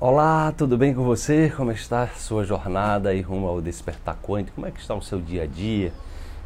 [0.00, 1.52] Olá, tudo bem com você?
[1.56, 4.54] Como está a sua jornada aí rumo ao despertar quântico?
[4.54, 5.92] Como é que está o seu dia a dia?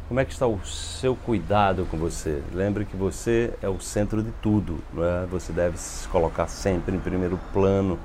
[0.07, 2.41] Como é que está o seu cuidado com você?
[2.51, 5.27] Lembre que você é o centro de tudo, não é?
[5.27, 7.99] Você deve se colocar sempre em primeiro plano.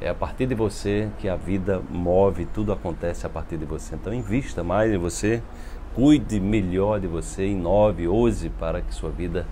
[0.00, 3.96] É a partir de você que a vida move, tudo acontece a partir de você.
[3.96, 5.42] Então invista mais em você,
[5.92, 9.44] cuide melhor de você, inove, ouse para que sua vida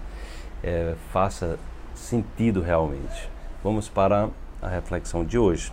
[0.63, 1.59] é, faça
[1.97, 3.29] sentido realmente.
[3.65, 4.29] Vamos para
[4.63, 5.73] a reflexão de hoje.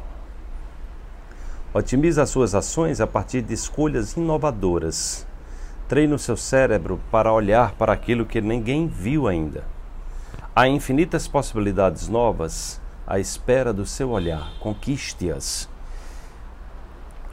[1.73, 5.25] Otimize as suas ações a partir de escolhas inovadoras.
[5.87, 9.63] Treine o seu cérebro para olhar para aquilo que ninguém viu ainda.
[10.55, 14.51] Há infinitas possibilidades novas à espera do seu olhar.
[14.59, 15.69] Conquiste-as.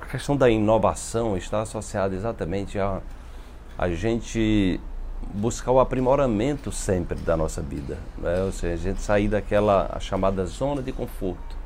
[0.01, 3.01] A questão da inovação está associada exatamente a
[3.79, 4.81] a gente
[5.35, 8.43] buscar o aprimoramento sempre da nossa vida, né?
[8.43, 11.57] ou seja, a gente sair daquela chamada zona de conforto,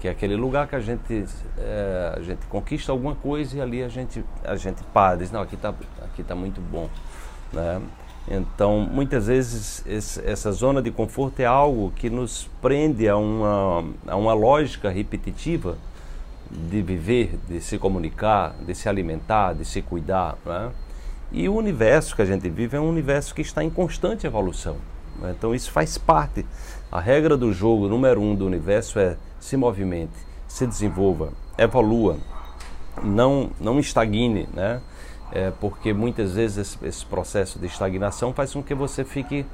[0.00, 1.24] que é aquele lugar que a gente
[1.58, 5.40] é, a gente conquista alguma coisa e ali a gente a gente para, diz não
[5.40, 6.88] aqui está aqui tá muito bom,
[7.52, 7.80] né?
[8.30, 13.84] Então muitas vezes esse, essa zona de conforto é algo que nos prende a uma
[14.06, 15.76] a uma lógica repetitiva
[16.50, 20.70] de viver, de se comunicar, de se alimentar, de se cuidar, né?
[21.30, 24.76] E o universo que a gente vive é um universo que está em constante evolução.
[25.20, 25.34] Né?
[25.36, 26.46] Então isso faz parte.
[26.90, 30.14] A regra do jogo número um do universo é se movimente,
[30.46, 32.16] se desenvolva, evolua,
[33.02, 34.80] não, não estagne, né?
[35.30, 39.44] É porque muitas vezes esse, esse, processo de estagnação faz com que você fique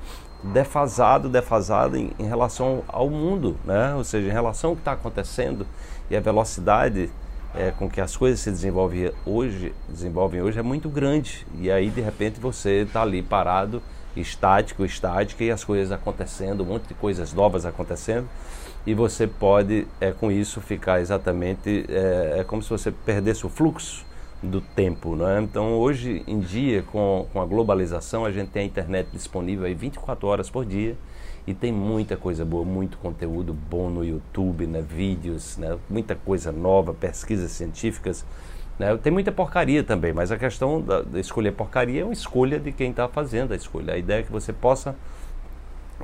[0.45, 3.93] defasado, defasado em, em relação ao mundo, né?
[3.95, 5.67] Ou seja, em relação ao que está acontecendo
[6.09, 7.11] e a velocidade
[7.55, 11.47] é, com que as coisas se desenvolvem hoje, desenvolvem hoje é muito grande.
[11.59, 13.83] E aí, de repente, você está ali parado,
[14.17, 18.29] estático, estático, e as coisas acontecendo, um monte de coisas novas acontecendo,
[18.87, 21.87] e você pode, é, com isso, ficar exatamente.
[21.89, 24.05] É, é como se você perdesse o fluxo
[24.43, 25.17] do tempo.
[25.17, 25.41] Né?
[25.41, 29.75] Então, hoje em dia, com, com a globalização, a gente tem a internet disponível aí
[29.75, 30.97] 24 horas por dia
[31.47, 34.81] e tem muita coisa boa, muito conteúdo bom no YouTube, né?
[34.81, 35.77] vídeos, né?
[35.91, 38.25] muita coisa nova, pesquisas científicas.
[38.79, 38.97] Né?
[38.97, 42.73] Tem muita porcaria também, mas a questão da, de escolher porcaria é uma escolha de
[42.73, 43.95] quem está fazendo a escolha.
[43.95, 44.97] A ideia é que você possa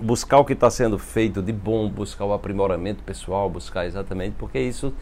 [0.00, 4.58] buscar o que está sendo feito de bom, buscar o aprimoramento pessoal, buscar exatamente, porque
[4.58, 4.92] isso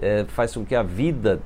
[0.00, 1.40] é, faz com que a vida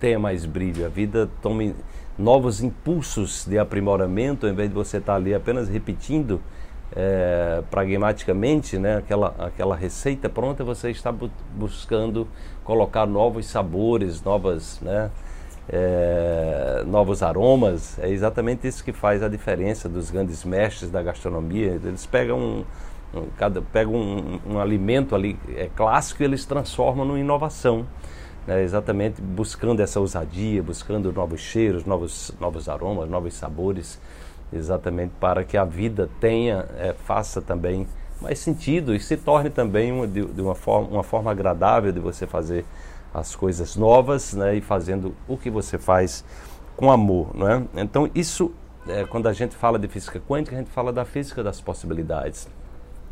[0.00, 1.74] tenha mais brilho, a vida tome
[2.18, 6.40] novos impulsos de aprimoramento, em vez de você estar tá ali apenas repetindo
[6.94, 12.28] é, pragmaticamente, né, aquela, aquela receita pronta, você está bu buscando
[12.64, 15.10] colocar novos sabores, novas, né,
[15.68, 17.98] é, novos aromas.
[17.98, 21.80] É exatamente isso que faz a diferença dos grandes mestres da gastronomia.
[21.82, 22.64] Eles pegam um,
[23.14, 27.86] um cada, pegam um, um, alimento ali é, clássico e eles transformam em inovação.
[28.46, 33.98] Né, exatamente buscando essa ousadia, buscando novos cheiros, novos, novos aromas, novos sabores
[34.52, 37.86] exatamente para que a vida tenha, é, faça também
[38.20, 42.00] mais sentido e se torne também uma, de, de, uma, forma, uma forma agradável de
[42.00, 42.64] você fazer
[43.12, 46.24] as coisas novas né, e fazendo o que você faz
[46.76, 47.30] com amor.
[47.34, 47.62] Não é?
[47.76, 48.52] Então, isso,
[48.86, 52.48] é, quando a gente fala de física quântica, a gente fala da física das possibilidades.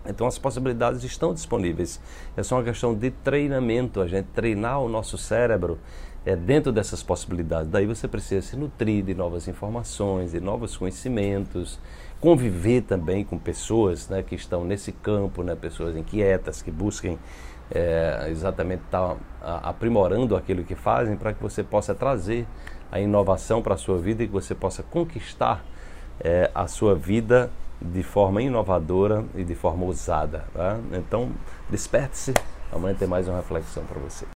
[0.06, 2.00] Então, as possibilidades estão disponíveis.
[2.36, 5.78] É só uma questão de treinamento, a gente treinar o nosso cérebro
[6.26, 7.70] é, dentro dessas possibilidades.
[7.70, 11.78] Daí você precisa se nutrir de novas informações, de novos conhecimentos,
[12.20, 17.18] conviver também com pessoas né, que estão nesse campo, né, pessoas inquietas, que busquem
[17.70, 22.46] é, exatamente estar tá, aprimorando aquilo que fazem para que você possa trazer
[22.90, 25.64] a inovação para a sua vida e que você possa conquistar
[26.20, 30.46] é, a sua vida de forma inovadora e de forma ousada.
[30.52, 30.78] Tá?
[30.92, 31.30] Então,
[31.70, 32.34] desperte-se.
[32.72, 34.33] Amanhã tem mais uma reflexão para você.